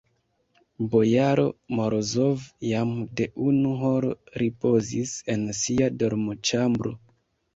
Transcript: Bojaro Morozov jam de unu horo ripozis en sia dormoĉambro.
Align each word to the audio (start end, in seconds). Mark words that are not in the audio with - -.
Bojaro 0.93 1.43
Morozov 1.79 2.47
jam 2.69 2.95
de 3.19 3.27
unu 3.49 3.75
horo 3.81 4.11
ripozis 4.43 5.11
en 5.35 5.47
sia 5.61 5.91
dormoĉambro. 6.01 6.95